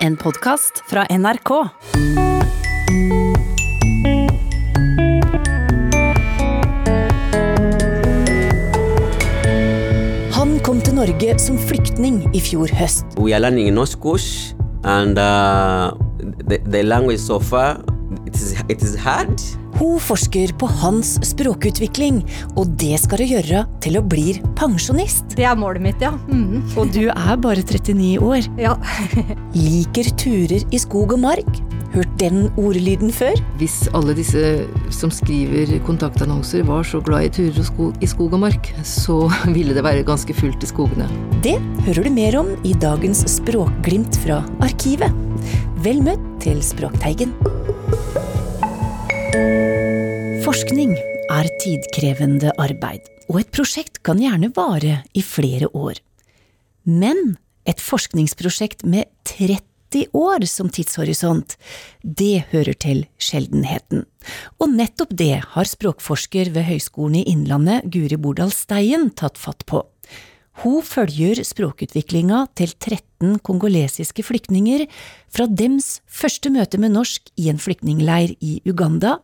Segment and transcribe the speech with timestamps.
[0.00, 1.50] En podkast fra NRK.
[10.32, 13.04] Han kom til Norge som flyktning i fjor høst.
[13.20, 14.54] We are learning norsk kurs,
[14.88, 15.92] and uh,
[16.48, 17.84] the, the language so far
[18.24, 19.36] it is, it is hard.
[19.76, 22.24] Hun forsker på hans språkutvikling,
[22.56, 25.36] og det skal hun gjøre til å blir pensjonist.
[25.38, 26.12] Det er målet mitt, ja.
[26.28, 26.62] Mm.
[26.78, 28.46] Og du er bare 39 år.
[28.60, 28.76] ja.
[29.56, 31.60] Liker turer i skog og mark.
[31.90, 33.34] Hørt den ordlyden før?
[33.58, 34.62] Hvis alle disse
[34.94, 39.24] som skriver kontaktannonser var så glad i turer og sko i skog og mark, så
[39.56, 41.08] ville det være ganske fullt i skogene.
[41.42, 41.56] Det
[41.88, 45.10] hører du mer om i dagens Språkglimt fra Arkivet.
[45.82, 47.34] Vel møtt til Språkteigen.
[50.46, 50.94] Forskning
[51.30, 56.00] er tidkrevende arbeid, og et prosjekt kan gjerne vare i flere år.
[56.82, 57.36] Men
[57.68, 61.54] et forskningsprosjekt med 30 år som tidshorisont,
[62.02, 64.04] det hører til sjeldenheten.
[64.58, 69.84] Og nettopp det har språkforsker ved Høgskolen i Innlandet, Guri Bordal Steien, tatt fatt på.
[70.60, 74.84] Hun følger språkutviklinga til 13 kongolesiske flyktninger
[75.32, 79.20] fra dems første møte med norsk i en flyktningleir i Uganda,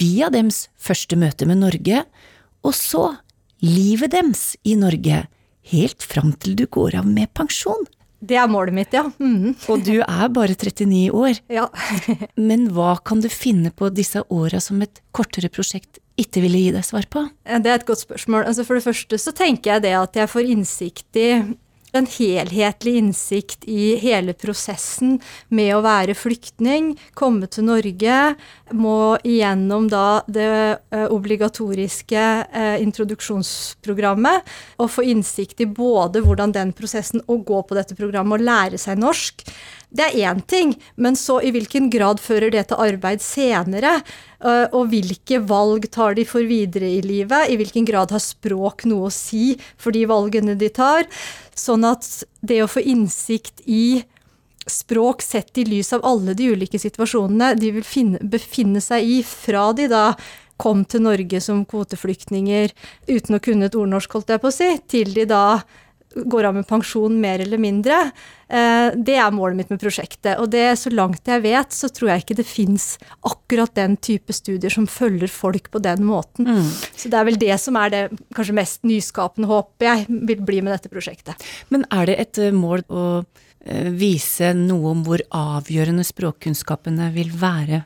[0.00, 2.02] via dems første møte med Norge,
[2.64, 3.04] og så
[3.64, 5.24] livet dems i Norge,
[5.72, 7.86] helt fram til du går av med pensjon.
[8.24, 9.04] Det er målet mitt, ja.
[9.20, 9.54] Mhm.
[9.68, 11.40] Og du er bare 39 år.
[11.52, 11.66] ja.
[12.36, 16.70] Men hva kan du finne på disse åra som et kortere prosjekt ikke ville gi
[16.72, 17.24] deg svar på?
[17.44, 18.46] Det er et godt spørsmål.
[18.46, 21.28] Altså for det første så tenker jeg det at jeg får innsikt i
[21.94, 25.18] en helhetlig innsikt i hele prosessen
[25.54, 28.18] med å være flyktning, komme til Norge,
[28.74, 30.50] må igjennom da det
[30.90, 34.50] eh, obligatoriske eh, introduksjonsprogrammet,
[34.82, 38.80] og få innsikt i både hvordan den prosessen å gå på dette programmet og lære
[38.80, 39.46] seg norsk,
[39.94, 44.00] det er én ting, men så i hvilken grad fører det til arbeid senere?
[44.42, 47.50] eh, Og hvilke valg tar de for videre i livet?
[47.50, 51.06] I hvilken grad har språk noe å si for de valgene de tar?
[51.54, 54.02] Sånn at det å få innsikt i
[54.66, 59.18] språk sett i lys av alle de ulike situasjonene de vil finne, befinne seg i
[59.22, 60.14] fra de da
[60.56, 62.72] kom til Norge som kvoteflyktninger
[63.10, 65.44] uten å kunne et ordnorsk, holdt jeg på å si, til de da
[66.14, 67.96] går av med pensjon mer eller mindre.
[68.48, 70.38] Eh, Det er målet mitt med prosjektet.
[70.38, 74.32] Og det, så langt jeg vet, så tror jeg ikke det fins akkurat den type
[74.32, 76.46] studier som følger folk på den måten.
[76.96, 78.02] Så det er vel det som er det
[78.36, 81.34] kanskje mest nyskapende håpet jeg vil bli med dette prosjektet.
[81.70, 83.06] Men er det et eh, mål å
[83.66, 87.84] eh, vise noe om hvor avgjørende språkkunnskapene vil være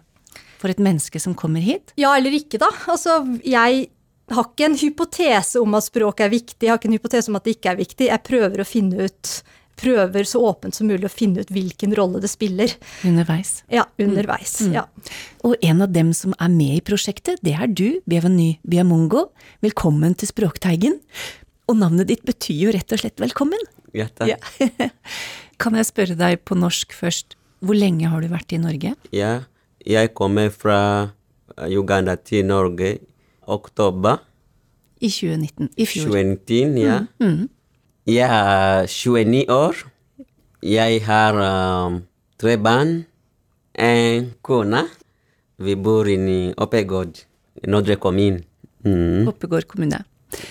[0.58, 1.92] for et menneske som kommer hit?
[1.96, 2.68] Ja eller ikke, da.
[2.90, 3.86] Altså, jeg
[4.34, 7.38] har ikke en hypotese om at språk er viktig, jeg har ikke en hypotese om
[7.38, 8.10] at det ikke er viktig.
[8.10, 9.38] Jeg prøver å finne ut
[9.78, 12.72] Prøver så åpent som mulig å finne ut hvilken rolle det spiller.
[13.06, 13.60] Underveis.
[13.70, 14.56] Ja, underveis.
[14.74, 14.88] Ja.
[15.46, 19.28] Og en av dem som er med i prosjektet, det er du, Bienvenue Biamongo.
[19.62, 20.98] Velkommen til Språkteigen.
[21.70, 23.62] Og navnet ditt betyr jo rett og slett velkommen.
[23.94, 24.34] Ja, takk.
[24.58, 24.88] Ja.
[25.62, 28.96] kan jeg spørre deg på norsk først, hvor lenge har du vært i Norge?
[29.14, 29.32] Ja,
[29.86, 30.80] jeg kommer fra
[31.70, 32.96] Uganda til Norge
[33.48, 34.20] oktober
[35.00, 35.70] I 2019.
[35.76, 36.10] I fjor.
[36.12, 36.98] 2019, ja.
[38.08, 39.76] Jeg er 29 år.
[40.62, 41.38] Jeg har
[41.86, 42.00] um,
[42.38, 43.04] tre barn,
[43.78, 44.82] en kone.
[45.58, 47.24] Vi bor i Oppegård,
[47.66, 48.42] Nordre kommune.
[48.84, 49.28] Mm.
[49.28, 50.02] Oppegård kommune.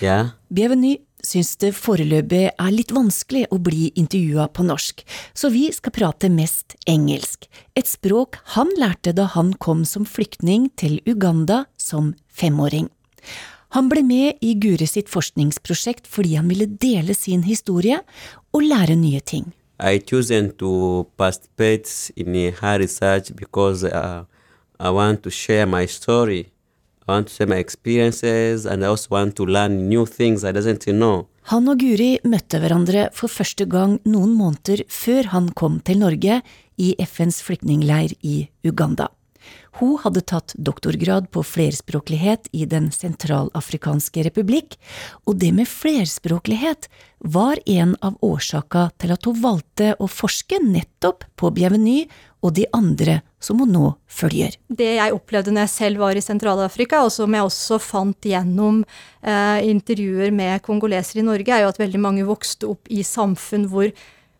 [0.02, 0.30] Ja.
[0.48, 5.04] Bienvenue syns det foreløpig er litt vanskelig å bli intervjua på norsk,
[5.36, 7.46] så vi skal prate mest engelsk,
[7.76, 12.88] et språk han lærte da han kom som flyktning til Uganda som femåring.
[13.76, 18.00] Han ble med i Gure sitt forskningsprosjekt fordi han ville dele sin historie
[18.56, 19.52] og lære nye ting.
[19.78, 24.24] I chosen to participate in her research because uh,
[24.80, 26.48] I want to share my story.
[27.08, 30.52] I want to share my experiences, and I also want to learn new things I
[30.52, 31.26] doesn't know.
[31.48, 36.42] Han og Guri møtte hverandre for første gang noen måneder før han kom til Norge
[36.76, 39.08] i FNs flyktningleir i Uganda.
[39.80, 44.76] Hun hadde tatt doktorgrad på flerspråklighet i Den sentralafrikanske republikk,
[45.24, 46.90] og det med flerspråklighet
[47.24, 52.04] var en av årsaka til at hun valgte å forske nettopp på Bienvenue
[52.42, 54.56] og de andre som hun nå følger.
[54.66, 58.82] Det jeg opplevde når jeg selv var i Sentral-Afrika, og som jeg også fant gjennom
[59.22, 63.68] eh, intervjuer med kongolesere i Norge, er jo at veldig mange vokste opp i samfunn
[63.70, 63.92] hvor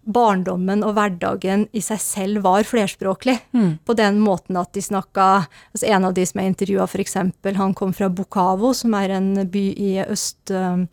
[0.08, 3.36] barndommen og hverdagen i seg selv var flerspråklig.
[3.84, 7.16] På den måten at de snakka altså En av de som jeg intervjua, f.eks.,
[7.58, 10.88] han kom fra Bukavo, som er en by i Øst-Kongo,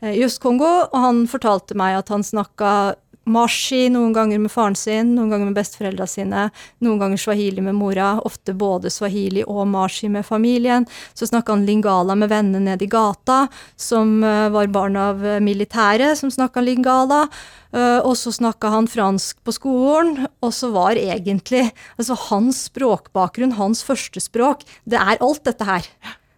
[0.00, 2.94] i Øst-Kongo, og han fortalte meg at han snakka
[3.30, 6.48] mashi noen ganger med faren sin, noen ganger med besteforeldra sine,
[6.84, 10.86] noen ganger swahili med mora, ofte både swahili og mashi med familien.
[11.14, 13.46] Så snakka han lingala med vennene nede i gata,
[13.76, 17.26] som uh, var barn av uh, militære, som snakka lingala.
[17.70, 23.58] Uh, og så snakka han fransk på skolen, og så var egentlig altså hans språkbakgrunn,
[23.60, 25.86] hans førstespråk, det er alt dette her.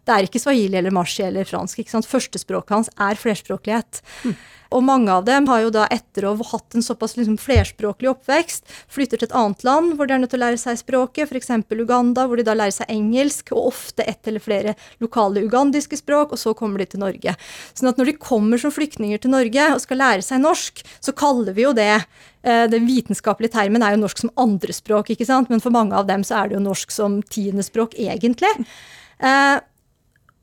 [0.02, 1.78] Det er ikke swahili eller marshi eller fransk.
[1.78, 2.08] ikke sant?
[2.10, 4.02] Førstespråket hans er flerspråklighet.
[4.26, 4.34] Mm.
[4.72, 8.08] Og mange av dem har jo da, etter å ha hatt en såpass liksom flerspråklig
[8.12, 11.28] oppvekst, flytter til et annet land hvor de er nødt til å lære seg språket,
[11.28, 11.50] f.eks.
[11.72, 16.32] Uganda, hvor de da lærer seg engelsk, og ofte ett eller flere lokale ugandiske språk,
[16.32, 17.34] og så kommer de til Norge.
[17.76, 21.14] Sånn at når de kommer som flyktninger til Norge og skal lære seg norsk, så
[21.16, 25.52] kaller vi jo det eh, den vitenskapelige termen er jo norsk som andrespråk, ikke sant?
[25.52, 28.54] men for mange av dem så er det jo norsk som tiendespråk, egentlig.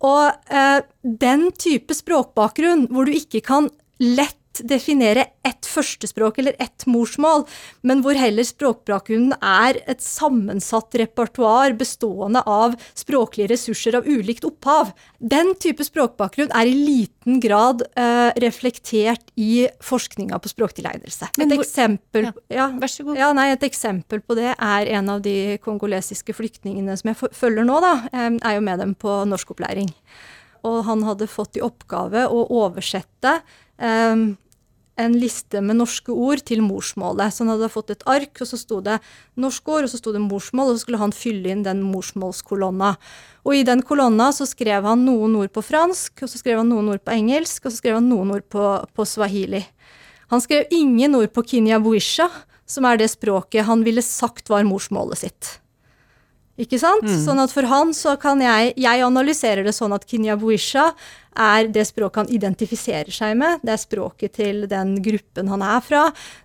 [0.06, 3.69] Og eh, den type språkbakgrunn hvor du ikke kan
[4.00, 7.45] lett definere ett førstespråk eller ett morsmål,
[7.81, 14.94] men hvor heller språkbakgrunnen er et sammensatt repertoar bestående av språklige ressurser av ulikt opphav.
[15.19, 21.31] Den type språkbakgrunn er i liten grad uh, reflektert i forskninga på språktilegnelse.
[21.35, 25.57] Et, hvor, eksempel, ja, ja, ja, nei, et eksempel på det er en av de
[25.63, 29.89] kongolesiske flyktningene som jeg følger nå, da, er jo med dem på norskopplæring.
[30.67, 33.39] Og han hadde fått i oppgave å oversette
[33.77, 34.33] um,
[35.00, 37.34] en liste med norske ord til morsmålet.
[37.34, 38.98] Så han hadde fått et ark, og så sto det
[39.40, 42.94] norske ord, og så sto det morsmål, og så skulle han fylle inn den morsmålskolonna.
[43.48, 46.72] Og i den kolonna så skrev han noen ord på fransk, og så skrev han
[46.74, 48.66] noen ord på engelsk, og så skrev han noen ord på,
[48.96, 49.63] på swahili.
[50.30, 52.30] Han skrev ingen ord på kinyabuisha,
[52.69, 55.56] som er det språket han ville sagt var morsmålet sitt.
[56.59, 57.06] Ikke sant?
[57.07, 57.19] Mm.
[57.23, 60.89] Sånn at for han så kan jeg Jeg analyserer det sånn at kinyabuisha
[61.39, 63.61] er det språket han identifiserer seg med.
[63.63, 66.01] Det er språket til den gruppen han er fra.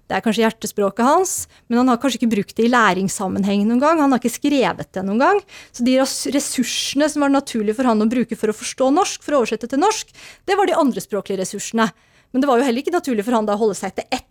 [0.07, 1.33] Det er kanskje hjertespråket hans,
[1.67, 4.03] men han har kanskje ikke brukt det i læringssammenheng noen gang.
[4.05, 5.41] Han har ikke skrevet det noen gang.
[5.75, 9.35] Så de ressursene som var naturlige for han å bruke for å forstå norsk, for
[9.35, 10.15] å oversette til norsk,
[10.47, 11.89] det var de andrespråklige ressursene.
[12.31, 14.29] Men det var jo heller ikke naturlig for han da å holde seg til ett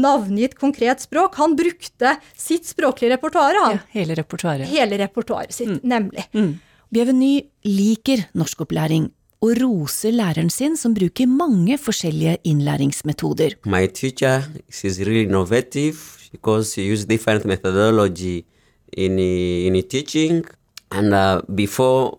[0.00, 1.36] navngitt konkret språk.
[1.40, 3.58] Han brukte sitt språklige repertoar.
[3.58, 4.68] Ja, hele repertoaret.
[4.70, 5.80] Hele repertoaret sitt, mm.
[5.82, 6.24] nemlig.
[6.32, 6.56] Mm.
[6.94, 7.32] Bienvenu
[7.68, 9.10] liker norskopplæring
[9.44, 13.58] og roser læreren sin som bruker mange forskjellige innlæringsmetoder.
[13.66, 15.96] My teacher is really innovative
[16.32, 18.44] because she uses different methodology
[18.92, 20.44] in, in teaching.
[20.90, 22.18] And uh, before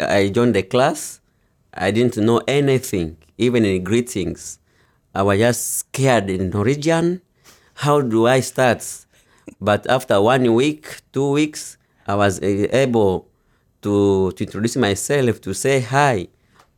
[0.00, 1.20] I joined the class,
[1.74, 4.58] I didn't know anything, even in greetings.
[5.14, 7.20] I was just scared in Norwegian.
[7.74, 8.86] How do I start?
[9.60, 11.76] But after one week, two weeks,
[12.06, 13.26] I was able
[13.82, 16.28] to, to introduce myself, to say hi.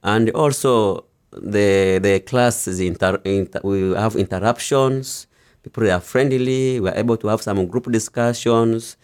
[0.02, 5.26] And also, the, the class is inter, inter, we have interruptions.
[5.62, 6.80] People are friendly.
[6.80, 8.96] We are able to have some group discussions.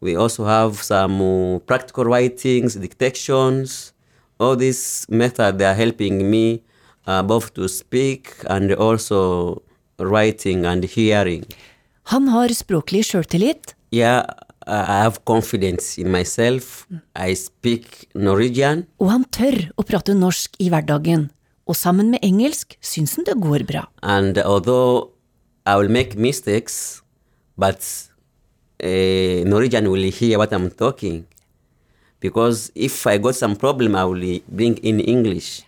[0.00, 3.92] We also have some practical writings, dictations.
[4.40, 6.64] All these methods they are helping me
[7.06, 9.62] uh, both to speak and also
[9.98, 11.44] writing and hearing.
[12.10, 13.74] Han har språklig sjøltillit.
[13.92, 14.26] Yeah,
[14.66, 16.86] I have confidence in myself.
[17.16, 18.86] I speak Norwegian.
[18.98, 21.30] Og han tør å prate norsk i hverdagen.
[21.66, 23.86] Og sammen med engelsk syns han det går bra.
[24.02, 25.12] And although
[25.66, 27.02] I will make mistakes,
[27.56, 27.82] but
[28.82, 31.26] uh, Norwegian will hear what I'm talking.
[32.20, 35.62] Because if I got some problem, I will bring in English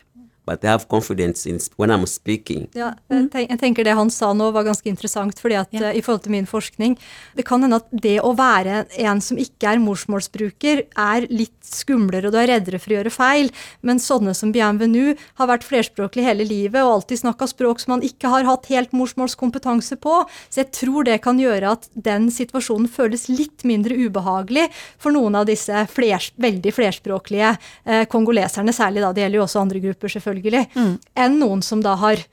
[0.45, 2.69] but I have confidence in when I'm speaking.
[2.77, 5.91] Ja, jeg tenker det han sa nå var ganske interessant, fordi at yeah.
[5.91, 6.97] uh, i forhold til min forskning
[7.37, 12.29] Det kan hende at det å være en som ikke er morsmålsbruker, er litt skumlere,
[12.29, 13.51] og du er reddere for å gjøre feil,
[13.83, 18.05] men sånne som Bienvenu har vært flerspråklig hele livet og alltid snakka språk som man
[18.07, 22.91] ikke har hatt helt morsmålskompetanse på, så jeg tror det kan gjøre at den situasjonen
[22.91, 24.69] føles litt mindre ubehagelig
[25.01, 29.65] for noen av disse flers, veldig flerspråklige uh, kongoleserne, særlig da, det gjelder jo også
[29.65, 30.95] andre grupper, selvfølgelig selvfølgelig, mm.
[31.25, 32.25] enn noen som da har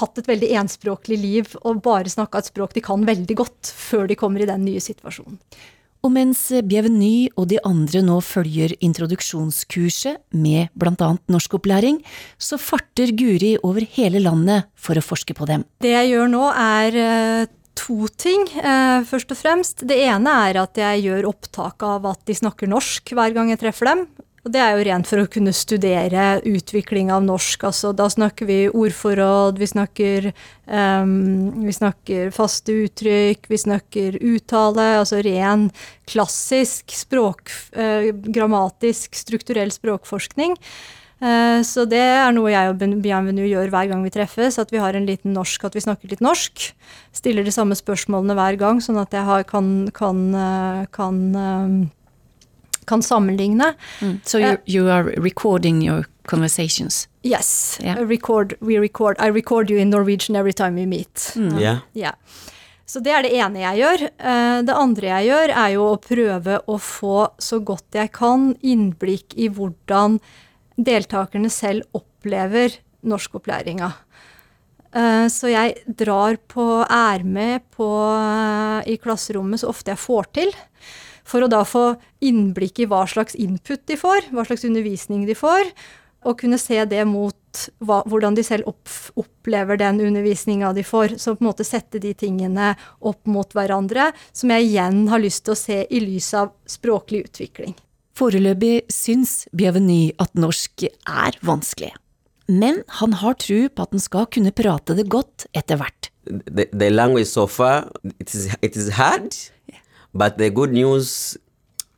[0.00, 4.08] hatt et veldig enspråklig liv og bare snakka et språk de kan veldig godt, før
[4.08, 5.38] de kommer i den nye situasjonen.
[6.02, 12.00] Og mens Bienveny og de andre nå følger introduksjonskurset med annet norskopplæring,
[12.42, 15.62] så farter Guri over hele landet for å forske på dem.
[15.78, 19.86] Det jeg gjør nå er eh, to ting, eh, først og fremst.
[19.86, 23.62] Det ene er at jeg gjør opptak av at de snakker norsk hver gang jeg
[23.62, 24.06] treffer dem.
[24.42, 27.62] Og det er jo rent for å kunne studere utvikling av norsk.
[27.68, 30.32] Altså, da snakker vi ordforråd, vi snakker,
[30.66, 31.12] um,
[31.62, 34.88] vi snakker faste uttrykk, vi snakker uttale.
[34.98, 35.68] Altså ren
[36.10, 40.58] klassisk språk, uh, grammatisk, strukturell språkforskning.
[41.22, 44.58] Eh, så det er noe jeg og Bienvenue gjør hver gang vi treffes.
[44.58, 46.72] At vi har en liten norsk, at vi snakker litt norsk.
[47.14, 51.76] Stiller de samme spørsmålene hver gang, sånn at jeg kan, kan, eh, kan, eh,
[52.86, 53.74] kan sammenligne.
[54.00, 54.20] Mm.
[54.24, 57.08] So you, you are recording your conversations?
[57.22, 57.78] Yes.
[57.82, 57.98] Yeah.
[57.98, 61.32] Record, we record, I record you in Norwegian every time we meet.
[61.36, 61.60] Mm.
[61.60, 61.78] Yeah.
[61.94, 62.14] yeah.
[62.86, 64.02] Så det er det ene jeg gjør.
[64.66, 69.32] Det andre jeg gjør, er jo å prøve å få så godt jeg kan innblikk
[69.40, 70.18] i hvordan
[70.76, 72.74] deltakerne selv opplever
[73.08, 73.92] norskopplæringa.
[74.92, 80.28] Eh, så jeg drar på, er med på, eh, i klasserommet så ofte jeg får
[80.36, 80.52] til.
[81.32, 85.36] For å da få innblikk i hva slags input de får, hva slags undervisning de
[85.38, 85.70] får.
[86.28, 91.16] Og kunne se det mot hva, hvordan de selv opp, opplever den undervisninga de får.
[91.18, 95.46] Så på en måte sette de tingene opp mot hverandre, som jeg igjen har lyst
[95.48, 97.74] til å se i lys av språklig utvikling.
[98.18, 101.94] Foreløpig syns Bienvenue at norsk er vanskelig,
[102.52, 106.10] men han har tro på at han skal kunne prate det godt etter hvert.
[106.28, 107.88] The, the language so far,
[108.20, 109.32] it is, it is hard,
[110.14, 111.36] but the good news,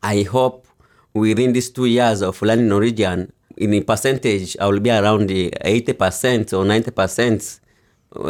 [0.03, 0.67] I hope
[1.15, 6.53] within these two years of learning Norwegian, in a percentage, I will be around 80%
[6.53, 7.61] or 90%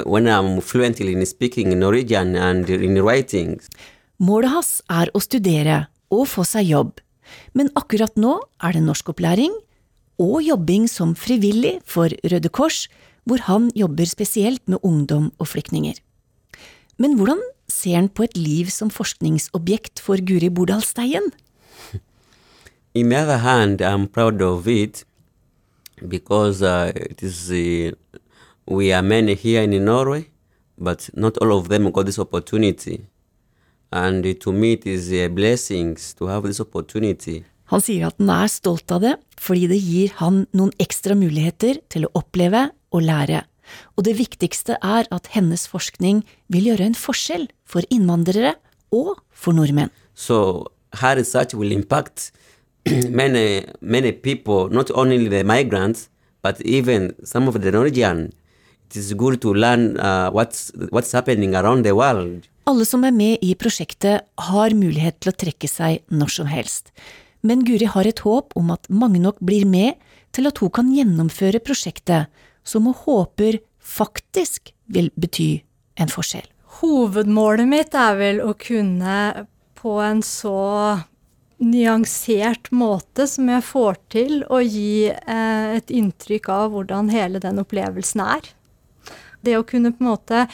[0.06, 3.60] when I'm fluently in speaking Norwegian and in writing.
[4.18, 7.00] Målet hans er å studere og få seg jobb,
[7.52, 9.52] men akkurat nå er det norskopplæring
[10.22, 12.86] og jobbing som frivillig for Røde Kors,
[13.24, 15.96] hvor han jobber spesielt med ungdom og flyktninger.
[17.00, 21.30] Men hvordan ser han på et liv som forskningsobjekt for Guri Bordal Steien?
[22.94, 25.04] In the other hand, I'm proud of it
[26.06, 27.92] because uh, it is uh,
[28.66, 30.28] we are many here in Norway,
[30.78, 33.06] but not all of them got this opportunity.
[33.92, 37.44] And to me, it is a blessing to have this opportunity.
[37.72, 41.80] Han sier at han er stolt av det, fordi det gir han noen ekstra muligheter
[41.88, 43.44] til å oppleve og lære.
[43.96, 48.54] Og det viktigste er at hennes forskning vil gjøre en forskjell for innvandrere
[48.94, 49.92] og for nordmenn.
[50.14, 52.30] So her research will impact
[53.10, 56.08] many many people, not only the migrants,
[56.42, 58.32] but even some of the Norwegian.
[58.90, 62.46] It is good to learn uh, what's what's happening around the world.
[62.64, 66.92] Alle som er med i prosjektet har mulighet til å trekke seg når som helst.
[67.44, 70.00] Men Guri har et håp om at mange nok blir med
[70.32, 72.30] til at hun kan gjennomføre prosjektet,
[72.64, 75.62] som hun håper faktisk vil bety
[76.00, 76.46] en forskjell.
[76.80, 79.46] Hovedmålet mitt er vel å kunne
[79.78, 80.58] på en så
[81.62, 87.60] nyansert måte som jeg får til, å gi eh, et inntrykk av hvordan hele den
[87.62, 88.48] opplevelsen er.
[89.44, 90.46] Det å kunne på en måte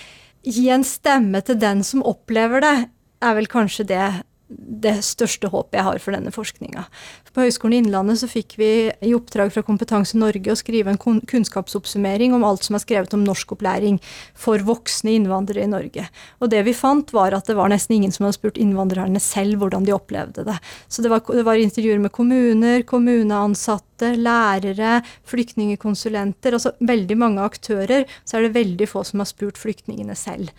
[0.45, 2.77] gi en stemme til den som opplever det,
[3.21, 4.05] er vel kanskje det
[4.51, 6.85] det største håpet jeg har for denne forskninga.
[7.31, 10.99] På Høgskolen i Innlandet så fikk vi i oppdrag fra Kompetanse Norge å skrive en
[10.99, 14.01] kunnskapsoppsummering om alt som er skrevet om norskopplæring
[14.35, 16.09] for voksne innvandrere i Norge.
[16.43, 19.63] Og det vi fant, var at det var nesten ingen som hadde spurt innvandrerne selv
[19.63, 20.59] hvordan de opplevde det.
[20.91, 28.09] Så det var, det var intervjuer med kommuner, kommuneansatte, lærere, flyktningekonsulenter, altså veldig mange aktører.
[28.25, 30.51] Så er det veldig få som har spurt flyktningene selv.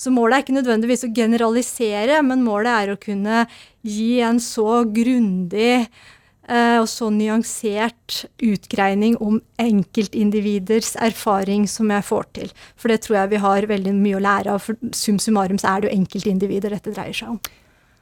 [0.00, 3.44] Så målet er ikke nødvendigvis å generalisere, men målet er å kunne
[3.84, 12.28] gi en så grundig eh, og så nyansert utgreining om enkeltindividers erfaring som jeg får
[12.38, 12.54] til.
[12.80, 14.64] For det tror jeg vi har veldig mye å lære av.
[14.64, 17.42] For sum summarum så er det jo enkeltindivider dette dreier seg om.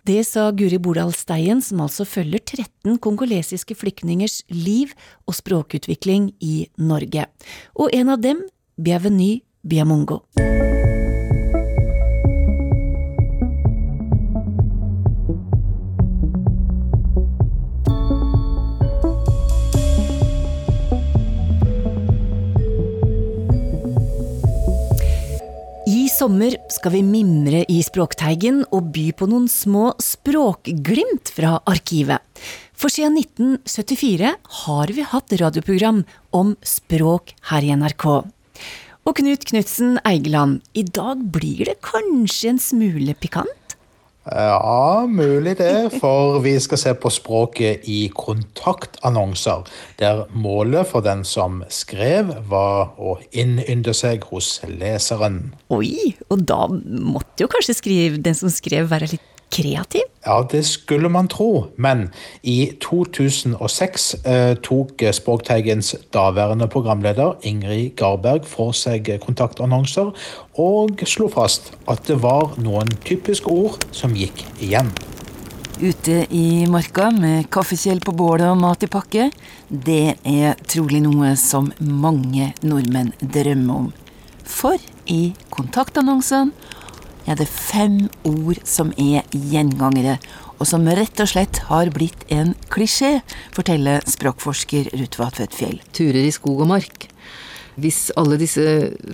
[0.09, 4.95] Det sa Guri Bordal Steien, som altså følger 13 kongolesiske flyktningers liv
[5.29, 7.27] og språkutvikling i Norge.
[7.77, 8.47] Og en av dem,
[8.79, 10.23] Biaveny Biamongo.
[26.19, 32.25] Sommer skal vi mimre i Språkteigen og by på noen små språkglimt fra arkivet.
[32.75, 34.33] For siden 1974
[34.65, 36.03] har vi hatt radioprogram
[36.35, 38.07] om språk her i NRK.
[39.07, 43.68] Og Knut Knutsen Eigeland, i dag blir det kanskje en smule pikant?
[44.29, 49.65] Ja, mulig det, for vi skal se på språket i kontaktannonser,
[50.01, 55.55] der målet for den som skrev, var å innynde seg hos leseren.
[55.73, 60.07] Oi, og da måtte jo kanskje skrive, den som skrev være litt kreativ?
[60.27, 62.09] Ja, det skulle man tro, men
[62.43, 70.13] i 2006 eh, tok Språkteigens daværende programleder Ingrid Garberg for seg kontaktannonser,
[70.59, 74.93] og slo fast at det var noen typiske ord som gikk igjen.
[75.79, 79.29] Ute i marka med kaffekjel på bålet og mat i pakke,
[79.71, 83.93] det er trolig noe som mange nordmenn drømmer om.
[84.43, 85.21] For i
[85.55, 86.51] kontaktannonsene
[87.29, 90.17] er det fem ord som er gjengangere,
[90.59, 93.19] og som rett og slett har blitt en klisjé,
[93.55, 95.79] forteller språkforsker Ruth Vatvedt Fjell.
[95.95, 97.09] Turer i skog og mark.
[97.79, 98.65] Hvis alle disse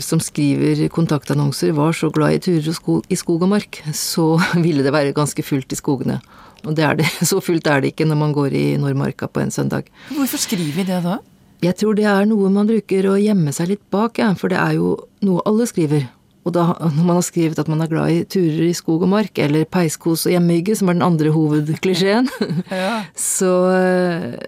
[0.00, 2.70] som skriver kontaktannonser var så glad i turer
[3.12, 6.22] i skog og mark, så ville det være ganske fullt i skogene.
[6.64, 7.10] Og det er det.
[7.28, 9.90] Så fullt er det ikke når man går i Nordmarka på en søndag.
[10.08, 11.18] Hvorfor skriver vi det da?
[11.60, 14.56] Jeg tror det er noe man bruker å gjemme seg litt bak, ja, for det
[14.60, 14.94] er jo
[15.24, 16.06] noe alle skriver.
[16.44, 19.10] Og da, når man har skrevet at man er glad i turer i skog og
[19.14, 22.28] mark, eller peiskos og hjemmehygge, som er den andre hovedklisjeen,
[22.68, 22.98] ja.
[23.16, 23.52] så,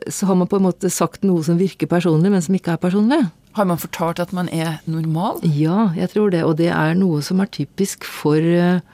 [0.05, 2.83] så, har man på en måte sagt noe som virker personlig, men som ikke er
[2.83, 3.23] personlig.
[3.57, 5.41] Har man fortalt at man er normal?
[5.57, 6.45] Ja, jeg tror det.
[6.45, 8.85] Og det er noe som er typisk for uh,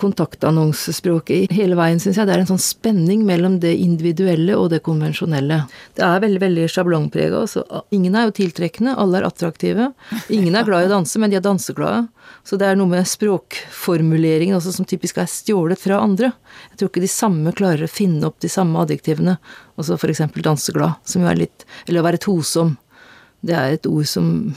[0.00, 2.28] kontaktannonsespråket hele veien, syns jeg.
[2.28, 5.62] Det er en sånn spenning mellom det individuelle og det konvensjonelle.
[5.96, 7.44] Det er veldig veldig sjablongprega.
[7.44, 7.64] Altså.
[7.94, 9.90] Ingen er jo tiltrekkende, alle er attraktive.
[10.34, 12.04] Ingen er glad i å danse, men de er danseglade.
[12.44, 16.32] Så det er noe med språkformuleringen også som typisk er stjålet fra andre.
[16.72, 19.38] Jeg tror ikke de samme klarer å finne opp de samme adjektivene.
[19.78, 22.76] Altså eksempel danseglad, som jo er litt Eller å være tosom.
[23.44, 24.54] Det er et ord som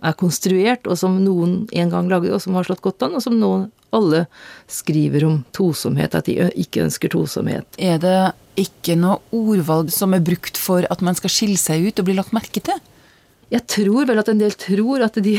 [0.00, 3.24] er konstruert, og som noen en gang lagde, og som har slått godt an, og
[3.24, 3.52] som nå
[3.96, 4.24] alle
[4.70, 7.66] skriver om tosomhet, at de ikke ønsker tosomhet.
[7.78, 8.18] Er det
[8.60, 12.16] ikke noe ordvalg som er brukt for at man skal skille seg ut og bli
[12.18, 12.78] lagt merke til?
[13.50, 15.34] Jeg tror vel at en del tror at de,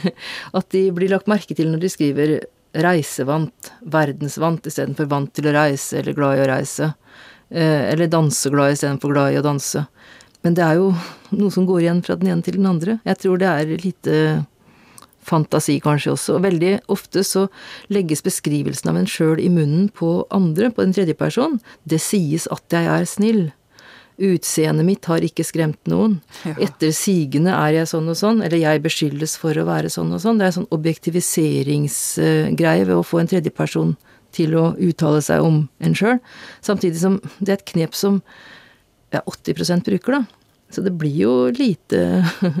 [0.58, 2.34] at de blir lagt merke til når de skriver
[2.70, 6.92] reisevant, verdensvant istedenfor vant til å reise eller glad i å reise.
[7.50, 9.84] Eller danseglad istedenfor glad i å danse.
[10.44, 10.92] Men det er jo
[11.36, 12.96] noe som går igjen fra den ene til den andre.
[13.04, 14.14] Jeg tror det er lite
[15.30, 16.30] fantasi kanskje også.
[16.36, 17.42] Og veldig ofte så
[17.92, 21.52] legges beskrivelsen av en sjøl i munnen på andre, på en tredje person.
[21.88, 23.42] Det sies at jeg er snill.
[24.20, 26.20] Utseendet mitt har ikke skremt noen.
[26.44, 26.52] Ja.
[26.66, 30.20] Etter sigende er jeg sånn og sånn, eller jeg beskyldes for å være sånn og
[30.20, 30.36] sånn.
[30.36, 33.96] Det er en sånn objektiviseringsgreie ved å få en tredjeperson
[34.36, 36.18] til å uttale seg om en sjøl.
[36.64, 38.20] Samtidig som det er et knep som
[39.10, 40.39] ja, 80% bruker, da.
[40.70, 42.22] Så det blir jo lite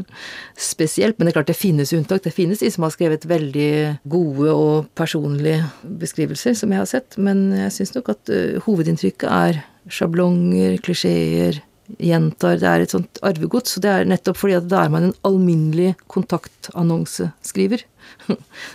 [0.58, 1.18] spesielt.
[1.18, 2.24] Men det er klart det finnes unntak.
[2.24, 3.72] Det finnes de som har skrevet veldig
[4.10, 5.62] gode og personlige
[6.02, 7.18] beskrivelser, som jeg har sett.
[7.18, 11.62] Men jeg syns nok at uh, hovedinntrykket er sjablonger, klisjeer,
[11.98, 12.58] gjentar.
[12.60, 13.78] Det er et sånt arvegods.
[13.78, 17.86] Og det er nettopp fordi at da er man en alminnelig kontaktannonseskriver.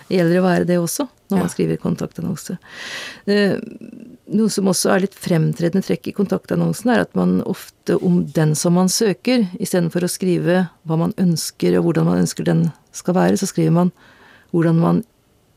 [0.08, 2.58] det gjelder å være det også når man skriver kontaktannonse.
[4.34, 8.56] Noe som også er litt fremtredende trekk i kontaktannonsen, er at man ofte om den
[8.58, 12.64] som man søker, istedenfor å skrive hva man ønsker og hvordan man ønsker den
[12.96, 13.92] skal være, så skriver man
[14.50, 15.04] hvordan man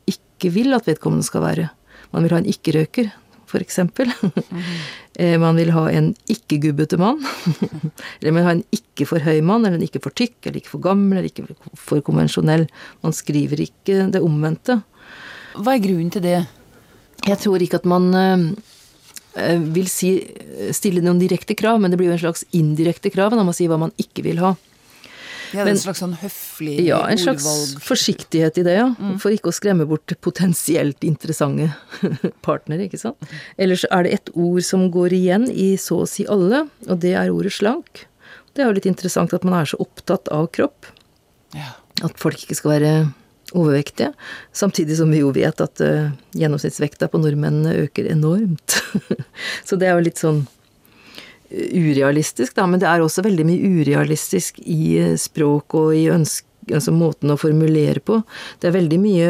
[0.09, 1.65] ikke vil at vedkommende skal være.
[2.13, 3.09] Man vil ha en ikke-røyker,
[3.49, 4.11] for eksempel.
[4.21, 5.41] Mm.
[5.45, 7.23] man vil ha en ikke-gubbete mann.
[8.19, 10.61] eller man vil ha en ikke for høy mann, eller en ikke for tykk, eller
[10.61, 12.67] ikke for gammel, eller ikke for konvensjonell.
[13.01, 14.81] Man skriver ikke det omvendte.
[15.57, 16.39] Hva er grunnen til det?
[17.27, 20.13] Jeg tror ikke at man øh, vil si,
[20.75, 23.71] stille noen direkte krav, men det blir jo en slags indirekte krav når man sier
[23.71, 24.55] hva man ikke vil ha.
[25.49, 26.89] Ja, det er en slags sånn høflig ordvalg?
[26.91, 27.85] Ja, en slags ordvalg.
[27.87, 28.89] forsiktighet i det, ja.
[28.93, 29.15] Mm.
[29.21, 31.71] For ikke å skremme bort potensielt interessante
[32.45, 33.31] partnere, ikke sant.
[33.57, 37.15] Ellers er det et ord som går igjen i så å si alle, og det
[37.17, 38.05] er ordet slank.
[38.53, 40.91] Det er jo litt interessant at man er så opptatt av kropp.
[41.57, 41.73] Ja.
[42.05, 42.93] At folk ikke skal være
[43.55, 44.11] overvektige.
[44.53, 48.69] Samtidig som vi jo vet at uh, gjennomsnittsvekta på nordmennene øker enormt.
[49.67, 50.39] så det er jo litt sånn
[51.49, 52.63] eh, urealistisk, da.
[52.69, 57.31] Men det er også veldig mye urealistisk i eh, språk og i ønske, altså måten
[57.33, 58.15] å formulere på.
[58.61, 59.29] Det er veldig mye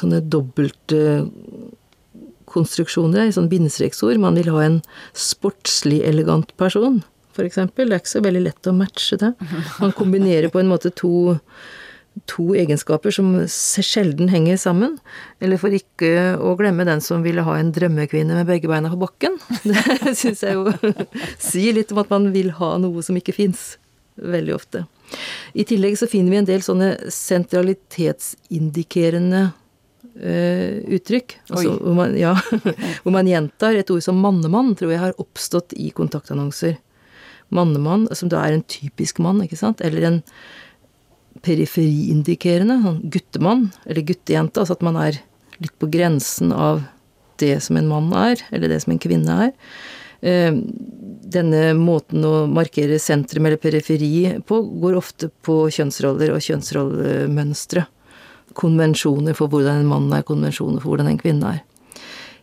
[0.00, 4.16] sånne dobbeltkonstruksjoner, uh, sånn bindestreksord.
[4.22, 4.78] Man vil ha en
[5.12, 6.96] sportslig elegant person,
[7.40, 7.88] eksempel.
[7.88, 9.30] Det er ikke så veldig lett å matche det.
[9.80, 11.32] Man kombinerer på en måte to
[12.28, 14.98] to egenskaper som sjelden henger sammen.
[15.42, 19.02] Eller for ikke å glemme den som ville ha en drømmekvinne med begge beina på
[19.02, 19.34] bakken.
[19.68, 20.62] Det syns jeg jo
[21.50, 23.60] sier litt om at man vil ha noe som ikke fins.
[24.20, 24.78] Veldig ofte.
[25.56, 31.28] I tillegg så finner vi en del sånne sentralitetsindikerende uh, uttrykk.
[31.50, 32.34] Altså, hvor, man, ja,
[33.02, 36.74] hvor man gjentar et ord som mannemann, tror jeg har oppstått i kontaktannonser.
[37.52, 39.80] Mannemann, som da er en typisk mann, ikke sant.
[39.84, 40.18] Eller en
[41.44, 45.18] periferiindikerende, sånn guttemann eller guttejente, altså at man er
[45.62, 46.82] litt på grensen av
[47.42, 49.52] det som en mann er, eller det som en kvinne er.
[50.22, 50.52] Eh,
[51.32, 57.86] denne måten å markere sentrum eller periferi på går ofte på kjønnsroller og kjønnsrollemønstre.
[58.58, 61.62] Konvensjoner for hvordan en mann er, konvensjoner for hvordan en kvinne er.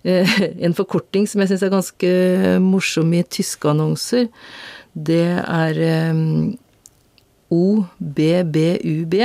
[0.03, 2.13] Eh, en forkorting som jeg syns er ganske
[2.63, 4.27] morsom i tyske annonser,
[4.93, 5.79] det er
[6.11, 6.57] um,
[7.51, 9.15] OBBUB.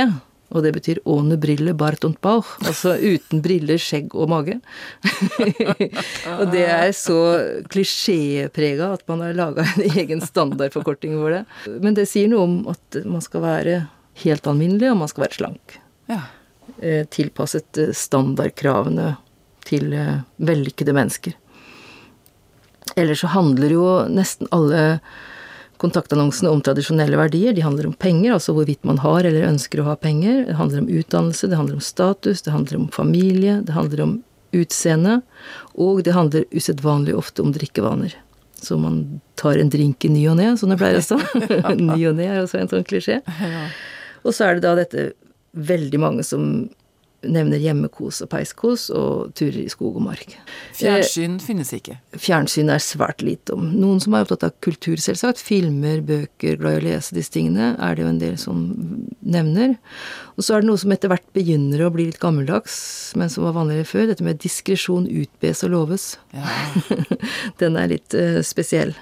[0.55, 4.61] Og det betyr 'ohne brille, bart und bauch', altså uten briller, skjegg og mage.
[6.39, 7.17] og det er så
[7.67, 11.43] klisjéprega at man har laga en egen standardforkorting for det.
[11.81, 13.87] Men det sier noe om at man skal være
[14.23, 15.79] helt alminnelig, og man skal være slank.
[16.07, 16.21] Ja.
[16.79, 19.15] Eh, tilpasset eh, standardkravene
[19.65, 21.35] til eh, vellykkede mennesker.
[22.95, 24.99] Ellers så handler jo nesten alle
[25.85, 27.55] kontaktannonsene om tradisjonelle verdier.
[27.55, 30.43] De handler om penger, altså hvorvidt man har eller ønsker å ha penger.
[30.49, 34.15] Det handler om utdannelse, det handler om status, det handler om familie, det handler om
[34.55, 35.19] utseende.
[35.75, 38.15] Og det handler usedvanlig ofte om drikkevaner.
[38.61, 41.19] Så man tar en drink i ny og ne, som det pleier å stå.
[41.79, 43.19] ny og ne er også en sånn klisjé.
[44.25, 45.11] Og så er det da dette
[45.55, 46.65] veldig mange som
[47.31, 50.35] nevner hjemmekos og peiskos og turer i skog og mark.
[50.77, 51.97] Fjernsyn finnes ikke.
[52.19, 53.67] Fjernsyn er svært lite om.
[53.75, 55.41] Noen som er opptatt av kultur, selvsagt.
[55.43, 58.63] Filmer, bøker, glad i å lese disse tingene, er det jo en del som
[59.25, 59.75] nevner.
[60.35, 62.77] Og så er det noe som etter hvert begynner å bli litt gammeldags,
[63.19, 64.09] men som var vanligere før.
[64.11, 66.09] Dette med diskresjon utbes og loves.
[66.35, 66.55] Ja.
[67.61, 68.95] Den er litt uh, spesiell.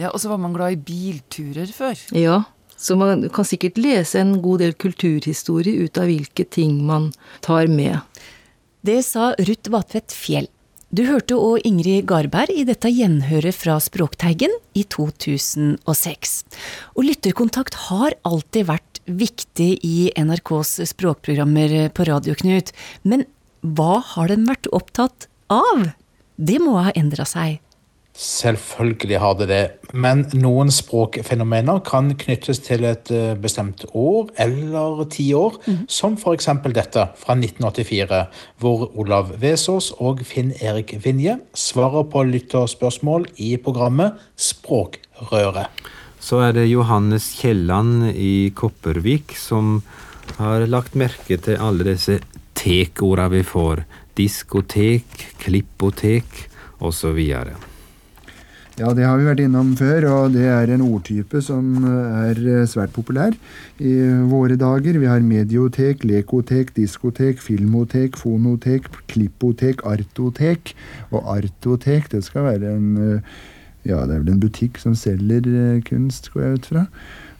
[0.00, 2.00] ja, Og så var man glad i bilturer før.
[2.16, 2.42] Ja.
[2.80, 7.10] Så man kan sikkert lese en god del kulturhistorie ut av hvilke ting man
[7.44, 8.00] tar med.
[8.80, 10.48] Det sa Ruth Vatvedt Fjell.
[10.90, 16.32] Du hørte òg Ingrid Garberg i dette gjenhøret fra Språkteigen i 2006.
[16.96, 22.72] Og lytterkontakt har alltid vært viktig i NRKs språkprogrammer på Radio, Knut.
[23.04, 23.22] Men
[23.62, 25.92] hva har den vært opptatt av?
[26.40, 27.60] Det må ha endra seg.
[28.20, 29.60] Selvfølgelig har det det,
[29.96, 35.78] men noen språkfenomener kan knyttes til et eh, bestemt år eller tiår, mm.
[35.88, 36.50] som f.eks.
[36.66, 38.18] dette fra 1984,
[38.60, 45.72] hvor Olav Vesaas og Finn Erik Vinje svarer på lytterspørsmål i programmet Språkrøret.
[46.20, 49.80] Så er det Johannes Kielland i Kopervik som
[50.36, 52.20] har lagt merke til alle disse
[52.52, 53.86] tek-orda vi får.
[54.20, 55.08] Diskotek,
[55.40, 56.48] klippotek
[56.84, 57.24] osv.
[58.78, 62.66] Ja, det har vi vært innom før, og det er en ordtype som er eh,
[62.70, 63.34] svært populær
[63.82, 63.94] i
[64.30, 64.96] våre dager.
[65.02, 70.74] Vi har mediotek, lekotek, diskotek, filmotek, fonotek, klippotek, artotek.
[71.10, 73.34] Og artotek, det skal være en eh,
[73.88, 76.86] ja, det er vel en butikk som selger eh, kunst, går jeg ut fra.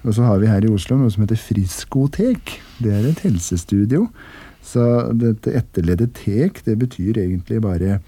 [0.02, 2.56] Og så har vi her i Oslo noe som heter Friskotek.
[2.80, 4.06] Det er et helsestudio.
[4.64, 4.82] Så
[5.16, 8.00] dette etterleddet tek, det betyr egentlig bare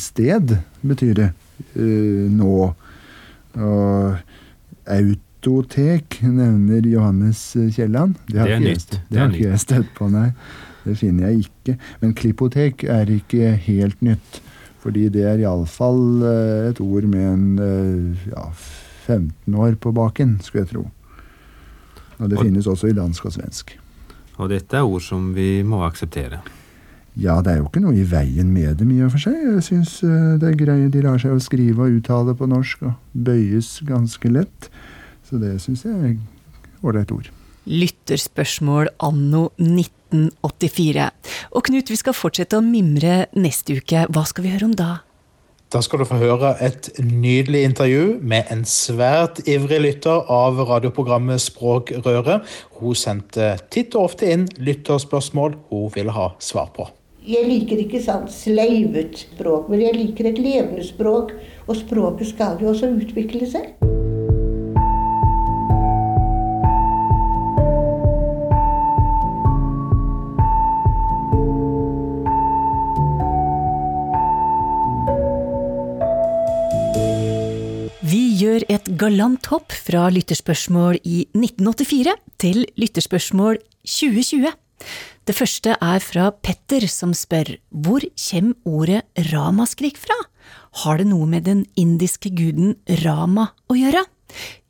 [0.00, 1.30] sted, betyr det.
[1.76, 2.72] uh, nå.
[3.52, 4.16] Og
[4.88, 7.40] autotek nevner Johannes
[7.74, 8.14] Kielland.
[8.26, 9.00] Det, det, er nytt.
[9.08, 10.30] Det, har ikke jeg støtt på, nei.
[10.82, 11.76] Det finner jeg ikke.
[12.00, 14.40] Men klippotek er ikke helt nytt.
[14.82, 18.48] Fordi det er iallfall eh, et ord med en eh, ja,
[19.06, 20.88] 15 år på baken, skulle jeg tro.
[22.18, 23.76] Og det og, finnes også i dansk og svensk.
[24.42, 26.40] Og dette er ord som vi må akseptere.
[27.20, 29.36] Ja, det er jo ikke noe i veien med dem i og for seg.
[29.36, 30.88] Jeg syns eh, det er greit.
[30.94, 34.70] De lar seg jo skrive og uttale på norsk og bøyes ganske lett.
[35.28, 36.16] Så det syns jeg er
[36.80, 37.28] ålreit ord.
[37.68, 41.08] Lytterspørsmål anno 1984.
[41.52, 44.06] Og Knut, vi skal fortsette å mimre neste uke.
[44.08, 45.02] Hva skal vi høre om da?
[45.72, 51.40] Da skal du få høre et nydelig intervju med en svært ivrig lytter av radioprogrammet
[51.44, 52.44] Språkrøret.
[52.80, 56.90] Hun sendte titt og ofte inn lytterspørsmål hun ville ha svar på.
[57.22, 61.30] Jeg liker ikke sånn sleivet språk, men jeg liker et levende språk.
[61.70, 63.76] Og språket skal jo også utvikle seg.
[78.02, 84.50] Vi gjør et galant hopp fra lytterspørsmål i 1984 til lytterspørsmål 2020.
[85.28, 90.16] Det første er fra Petter, som spør hvor kommer ordet ramaskrik fra?
[90.82, 94.02] Har det noe med den indiske guden Rama å gjøre?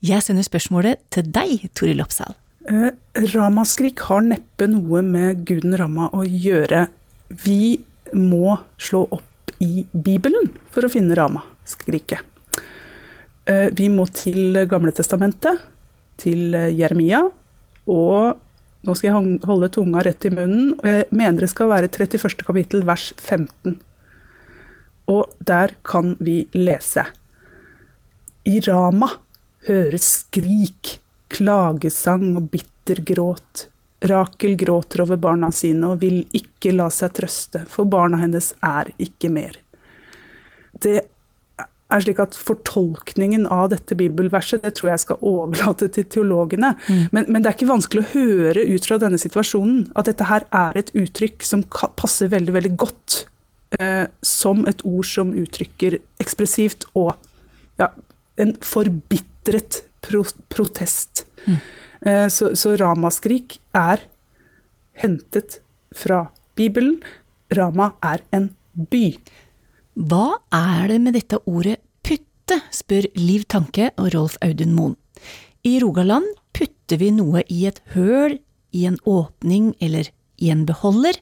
[0.04, 2.34] Jeg sender spørsmålet til deg, Toril Oppsal.
[2.68, 2.90] Eh,
[3.32, 6.86] ramaskrik har neppe noe med guden Rama å gjøre.
[7.46, 7.80] Vi
[8.12, 12.20] må slå opp i Bibelen for å finne ramaskriket.
[13.48, 15.62] Eh, vi må til Gamle Testamentet,
[16.22, 17.24] til Jeremia,
[17.90, 18.38] og
[18.82, 22.42] nå skal jeg holde tunga rett i munnen, og jeg mener det skal være 31.
[22.46, 23.76] kapittel, vers 15.
[25.12, 27.04] Og der kan vi lese.
[28.48, 29.08] I Rama
[29.68, 30.96] høres skrik,
[31.30, 33.68] klagesang og bitter gråt.
[34.02, 38.90] Rakel gråter over barna sine og vil ikke la seg trøste, for barna hennes er
[38.98, 39.58] ikke mer.
[40.82, 41.11] det
[41.92, 46.74] er slik at fortolkningen av dette bibelverset det tror jeg skal overlate til teologene.
[46.88, 47.02] Mm.
[47.12, 50.46] Men, men, det er ikke vanskelig å høre ut fra denne situasjonen at dette her
[50.48, 51.64] er et uttrykk som
[51.98, 53.18] passer veldig, veldig godt
[53.78, 57.14] eh, som et ord som uttrykker ekspressivt og
[57.80, 57.90] ja,
[58.40, 61.26] en forbitret pro protest.
[61.46, 61.60] Mm.
[62.06, 64.02] Eh, så, så ramaskrik er
[64.98, 65.60] hentet
[65.96, 66.26] fra
[66.58, 67.00] Bibelen.
[67.52, 68.50] Rama er en
[68.90, 69.06] by.
[69.92, 74.96] Hva er det med dette ordet putte, spør Liv Tanke og Rolf Audun Moen.
[75.68, 76.24] I Rogaland
[76.56, 78.38] putter vi noe i et høl,
[78.72, 80.08] i en åpning eller
[80.40, 81.18] i en beholder,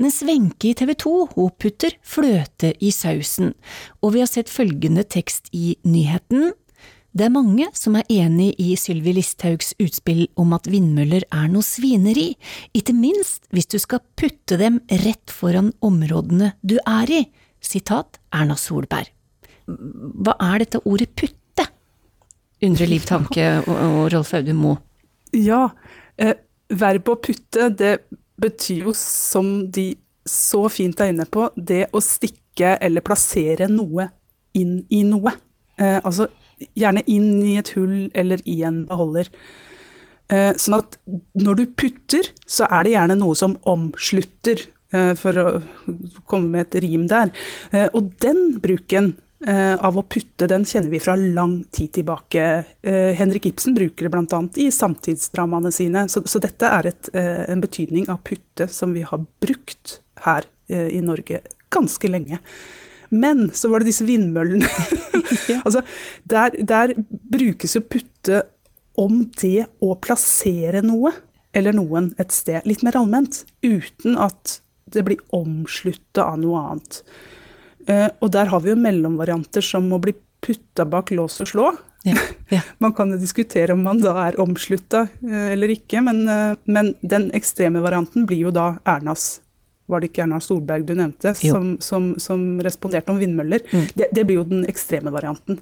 [0.00, 3.52] mens Wenche i TV 2 hun putter fløte i sausen,
[4.00, 6.54] og vi har sett følgende tekst i nyheten.
[7.14, 11.62] Det er mange som er enig i Sylvi Listhaugs utspill om at vindmøller er noe
[11.62, 12.32] svineri,
[12.74, 17.22] ikke minst hvis du skal putte dem rett foran områdene du er i.
[17.64, 19.10] Sitat Erna Solberg.
[19.64, 21.40] Hva er dette ordet putte?
[22.64, 24.78] undrer Liv Tanke og, Rolf Audun Moe.
[25.34, 25.68] Ja,
[26.16, 26.36] eh,
[26.70, 27.94] verbet å putte, det
[28.40, 29.92] betyr jo, som de
[30.24, 34.08] så fint er inne på, det å stikke eller plassere noe
[34.56, 35.34] inn i noe.
[35.76, 36.28] Eh, altså
[36.78, 39.28] gjerne inn i et hull eller i en beholder.
[40.32, 40.96] Eh, sånn at
[41.36, 44.62] når du putter, så er det gjerne noe som omslutter
[45.18, 45.46] for å
[46.28, 47.32] komme med et rim der.
[47.72, 49.12] Eh, og den bruken
[49.46, 52.46] eh, av å putte, den kjenner vi fra lang tid tilbake.
[53.18, 54.40] Henrik Ibsen bruker det bl.a.
[54.60, 56.06] i samtidsdramaene sine.
[56.12, 61.02] Så, så dette er et, en betydning av putte som vi har brukt her i
[61.04, 61.42] Norge
[61.74, 62.38] ganske lenge.
[63.14, 64.68] Men så var det disse vindmøllene.
[65.64, 65.82] altså,
[66.30, 68.42] der, der brukes jo putte
[68.98, 71.12] om det å plassere noe
[71.54, 74.58] eller noen et sted, litt mer allment, uten at
[74.94, 77.02] det blir omslutta av noe annet.
[77.86, 81.70] Eh, og der har vi jo mellomvarianter som må bli putta bak lås og slå.
[82.04, 82.16] Ja,
[82.52, 82.60] ja.
[82.82, 86.92] Man kan jo diskutere om man da er omslutta eh, eller ikke, men, eh, men,
[87.00, 89.40] den ekstreme varianten blir jo da Ernas
[89.88, 93.64] Var det ikke Erna Solberg du nevnte, som, som, som, responderte om vindmøller?
[93.68, 93.86] Mm.
[93.92, 95.58] Det, det, blir jo den ekstreme varianten.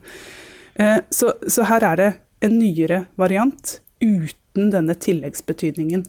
[1.11, 2.07] Så, så her er det
[2.47, 6.05] en nyere variant uten denne tilleggsbetydningen.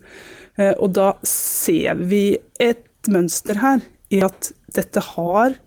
[0.78, 5.58] Og da ser vi et mønster her i at dette har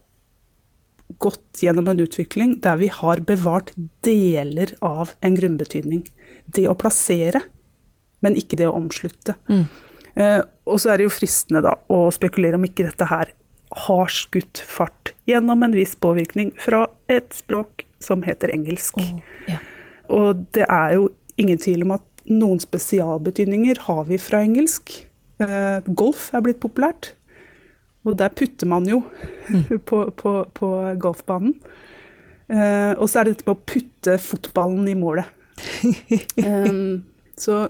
[1.22, 3.72] gått gjennom en utvikling der vi har bevart
[4.04, 6.04] deler av en grunnbetydning.
[6.46, 7.42] Det å plassere,
[8.24, 9.36] men ikke det å omslutte.
[9.50, 9.66] Mm.
[10.16, 13.32] Eh, og så er det jo fristende da å spekulere om ikke dette her
[13.86, 18.98] har skutt fart gjennom en viss påvirkning fra et språk som heter engelsk.
[19.02, 19.18] Oh,
[19.50, 19.62] yeah.
[20.12, 24.94] Og det er jo ingen tvil om at noen spesialbetydninger har vi fra engelsk.
[25.42, 27.12] Eh, golf er blitt populært.
[28.06, 29.02] Og der putter man jo
[29.50, 29.80] mm.
[29.88, 30.70] på, på, på,
[31.02, 31.56] golfbanen.
[32.46, 35.32] Eh, og så er det dette med å putte fotballen i målet.
[36.46, 37.02] um,
[37.44, 37.66] så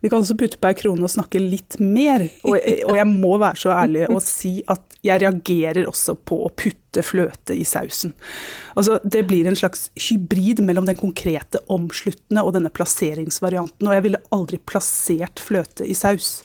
[0.00, 2.26] vi kan også putte på ei krone og snakke litt mer.
[2.46, 6.50] Og, og, jeg må være så ærlig og si at jeg reagerer også på å
[6.52, 8.12] putte fløte i sausen.
[8.78, 13.88] Altså, det blir en slags hybrid mellom den konkrete omsluttende og denne plasseringsvarianten.
[13.88, 16.36] Og jeg ville aldri plassert fløte i saus.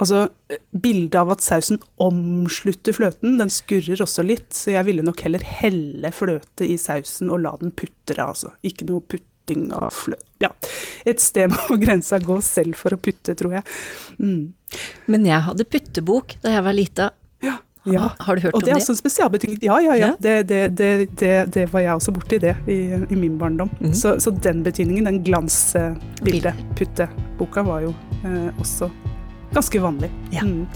[0.00, 0.26] Altså,
[0.72, 5.44] bildet av at sausen omslutter fløten, den skurrer også litt, så jeg ville nok heller
[5.44, 8.54] helle fløte i sausen og la den putre, altså.
[8.66, 10.26] Ikke noe putting av fløte.
[10.40, 10.52] Ja,
[11.08, 13.66] et sted må grensa gå selv for å putte, tror jeg.
[14.18, 14.52] Mm.
[15.10, 17.10] Men jeg hadde puttebok da jeg var lita.
[17.44, 17.58] Ja.
[17.88, 18.10] Ja.
[18.18, 18.68] Har du hørt og om det?
[18.72, 19.60] Og det er også spesialbetydning.
[19.64, 20.10] Ja, ja, ja.
[20.10, 20.16] ja.
[20.20, 20.88] Det, det,
[21.20, 23.70] det, det, var jeg også borti det i, i min barndom.
[23.80, 23.94] Mm.
[23.96, 28.90] Så, så, den betydningen, den glansbildet, putteboka, var jo eh, også
[29.52, 30.10] Ganske vanlig.
[30.30, 30.44] Ja.
[30.46, 30.66] Mm.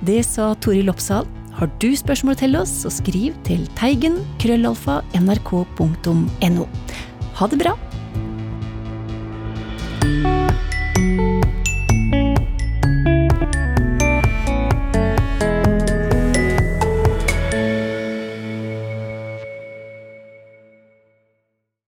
[0.00, 1.26] Det sa Tori Oppsal.
[1.58, 6.68] Har du spørsmål til oss, så skriv til teigen krøllalfa nrk.no.
[7.38, 7.74] Ha det bra!